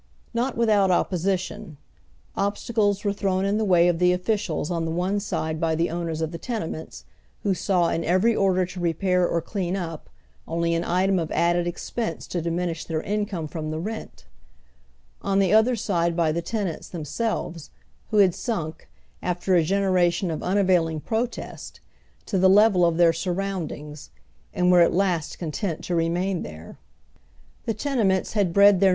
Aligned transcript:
Not 0.33 0.55
witliout 0.57 0.89
opposition; 0.89 1.77
obstacles 2.35 3.05
were 3.05 3.13
thrown 3.13 3.45
in 3.45 3.59
the 3.59 3.63
way 3.63 3.87
of 3.87 3.97
tlie 3.99 4.15
officials 4.15 4.71
on 4.71 4.83
the 4.83 4.89
one 4.89 5.19
side 5.19 5.59
by 5.59 5.75
the 5.75 5.91
owners 5.91 6.21
of 6.21 6.31
the 6.31 6.39
tenements, 6.39 7.05
who 7.43 7.53
saw 7.53 7.89
in 7.89 8.03
every 8.03 8.35
order 8.35 8.65
to 8.65 8.79
repair 8.79 9.27
or 9.27 9.43
clean 9.43 9.75
up 9.75 10.09
only 10.47 10.73
an 10.73 10.83
item 10.83 11.19
of 11.19 11.31
added 11.31 11.67
expense 11.67 12.25
to 12.29 12.41
diminish 12.41 12.83
their 12.83 13.03
income 13.03 13.47
from 13.47 13.69
the 13.69 13.77
rent; 13.77 14.25
on 15.21 15.37
the 15.37 15.53
other 15.53 15.75
side 15.75 16.15
by 16.15 16.31
the 16.31 16.41
tenants 16.41 16.89
themselves, 16.89 17.69
who 18.09 18.17
had 18.17 18.33
sunk, 18.33 18.89
after 19.21 19.53
a 19.53 19.63
generation 19.63 20.31
of 20.31 20.41
unavailing 20.41 20.99
protest, 20.99 21.79
to 22.25 22.39
the 22.39 22.49
level 22.49 22.83
of 22.85 22.97
then 22.97 23.11
siirroimdines, 23.11 24.09
and 24.51 24.71
were 24.71 24.81
at 24.81 24.93
last 24.95 25.37
content 25.37 25.83
to 25.83 25.93
remain 25.93 26.41
there. 26.41 26.79
oy 26.79 26.79
Google 26.79 26.79
16 26.87 26.87
now 26.87 26.87
THE 26.89 26.89
OTHER 26.89 27.67
HALF 27.67 27.67
I.IVES. 27.67 27.67
Tlie 27.67 27.85
tenemeiitB 27.85 28.33
had 28.33 28.53
bred 28.53 28.79
their]! 28.79 28.89